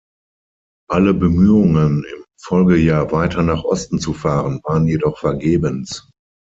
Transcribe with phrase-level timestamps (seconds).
[0.89, 6.09] Alle Bemühungen, im Folgejahr weiter nach Osten zu fahren, waren jedoch vergebens.